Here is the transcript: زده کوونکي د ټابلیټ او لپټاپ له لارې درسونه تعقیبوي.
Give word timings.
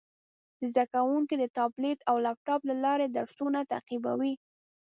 زده 0.69 0.83
کوونکي 0.93 1.35
د 1.37 1.43
ټابلیټ 1.55 1.99
او 2.09 2.15
لپټاپ 2.25 2.61
له 2.69 2.75
لارې 2.85 3.07
درسونه 3.17 3.59
تعقیبوي. 3.71 4.33